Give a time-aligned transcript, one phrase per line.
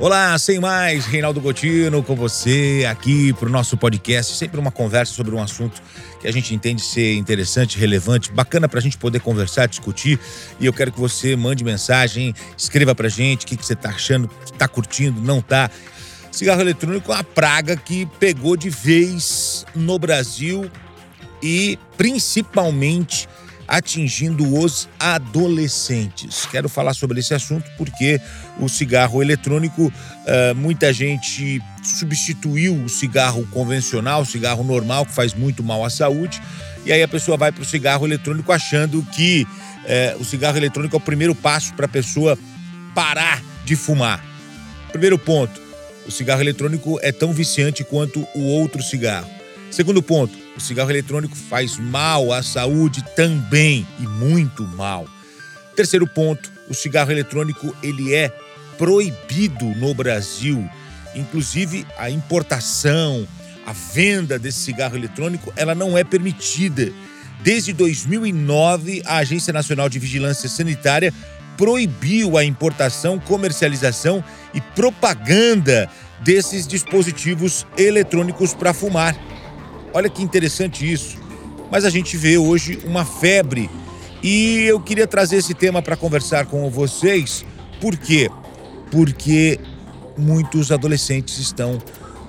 [0.00, 4.32] Olá, sem mais, Reinaldo Gotino com você aqui para o nosso podcast.
[4.36, 5.82] Sempre uma conversa sobre um assunto
[6.20, 10.16] que a gente entende ser interessante, relevante, bacana para a gente poder conversar, discutir.
[10.60, 13.88] E eu quero que você mande mensagem, escreva para gente o que, que você está
[13.88, 15.68] achando, está curtindo, não está.
[16.30, 20.70] Cigarro eletrônico é uma praga que pegou de vez no Brasil
[21.42, 23.28] e principalmente
[23.68, 26.46] atingindo os adolescentes.
[26.46, 28.18] Quero falar sobre esse assunto porque
[28.58, 35.34] o cigarro eletrônico, uh, muita gente substituiu o cigarro convencional, o cigarro normal, que faz
[35.34, 36.40] muito mal à saúde,
[36.86, 40.96] e aí a pessoa vai para o cigarro eletrônico achando que uh, o cigarro eletrônico
[40.96, 42.38] é o primeiro passo para a pessoa
[42.94, 44.24] parar de fumar.
[44.90, 45.60] Primeiro ponto,
[46.06, 49.28] o cigarro eletrônico é tão viciante quanto o outro cigarro.
[49.70, 55.06] Segundo ponto, o cigarro eletrônico faz mal à saúde também e muito mal.
[55.76, 58.28] Terceiro ponto, o cigarro eletrônico ele é
[58.76, 60.68] proibido no Brasil.
[61.14, 63.26] Inclusive a importação,
[63.64, 66.92] a venda desse cigarro eletrônico, ela não é permitida.
[67.40, 71.14] Desde 2009, a Agência Nacional de Vigilância Sanitária
[71.56, 75.88] proibiu a importação, comercialização e propaganda
[76.20, 79.27] desses dispositivos eletrônicos para fumar.
[79.92, 81.18] Olha que interessante isso.
[81.70, 83.70] Mas a gente vê hoje uma febre
[84.22, 87.44] e eu queria trazer esse tema para conversar com vocês.
[87.80, 88.30] Por quê?
[88.90, 89.60] Porque
[90.16, 91.78] muitos adolescentes estão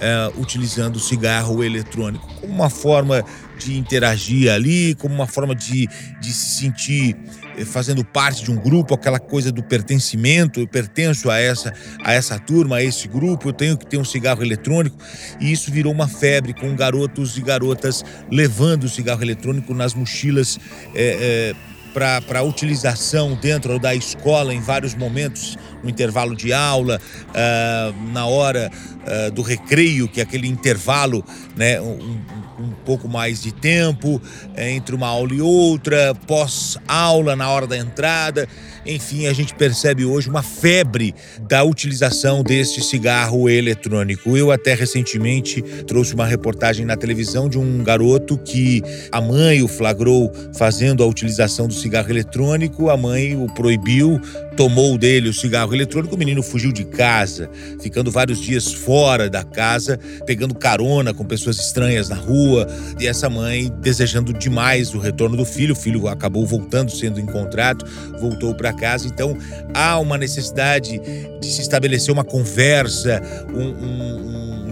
[0.00, 3.24] é, utilizando cigarro eletrônico como uma forma
[3.58, 5.88] de interagir ali, como uma forma de,
[6.20, 7.16] de se sentir
[7.56, 12.12] eh, fazendo parte de um grupo, aquela coisa do pertencimento, eu pertenço a essa, a
[12.12, 14.96] essa turma, a esse grupo, eu tenho que ter um cigarro eletrônico,
[15.40, 20.58] e isso virou uma febre com garotos e garotas levando o cigarro eletrônico nas mochilas
[20.94, 28.12] é, é, para utilização dentro da escola em vários momentos, no intervalo de aula, uh,
[28.12, 31.24] na hora uh, do recreio, que é aquele intervalo,
[31.56, 32.20] né, um,
[32.58, 34.20] um pouco mais de tempo
[34.54, 38.48] é, entre uma aula e outra, pós-aula, na hora da entrada.
[38.84, 44.36] Enfim, a gente percebe hoje uma febre da utilização deste cigarro eletrônico.
[44.36, 48.82] Eu até recentemente trouxe uma reportagem na televisão de um garoto que
[49.12, 54.20] a mãe o flagrou fazendo a utilização do cigarro eletrônico, a mãe o proibiu,
[54.58, 57.48] tomou dele o cigarro eletrônico, o menino fugiu de casa,
[57.80, 62.66] ficando vários dias fora da casa, pegando carona com pessoas estranhas na rua,
[62.98, 65.74] e essa mãe desejando demais o retorno do filho.
[65.74, 67.86] O filho acabou voltando, sendo encontrado,
[68.20, 69.06] voltou para casa.
[69.06, 69.38] Então
[69.72, 71.00] há uma necessidade
[71.40, 73.22] de se estabelecer uma conversa,
[73.54, 74.28] um, um,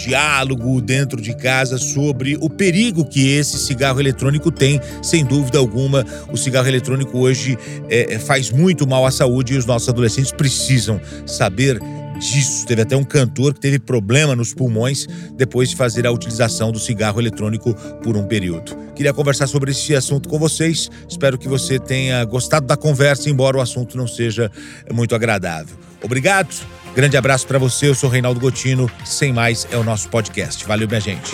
[0.00, 4.80] diálogo dentro de casa sobre o perigo que esse cigarro eletrônico tem.
[5.02, 7.58] Sem dúvida alguma, o cigarro eletrônico hoje
[7.88, 11.78] é, faz muito mal à saúde e os nossos adolescentes precisam saber
[12.18, 12.66] disso.
[12.66, 16.78] Teve até um cantor que teve problema nos pulmões depois de fazer a utilização do
[16.78, 18.76] cigarro eletrônico por um período.
[18.94, 20.90] Queria conversar sobre esse assunto com vocês.
[21.08, 24.50] Espero que você tenha gostado da conversa, embora o assunto não seja
[24.92, 25.76] muito agradável.
[26.02, 26.54] Obrigado.
[26.94, 27.88] Grande abraço para você.
[27.88, 28.90] Eu sou Reinaldo Gotino.
[29.04, 30.64] Sem mais é o nosso podcast.
[30.66, 31.32] Valeu, minha gente.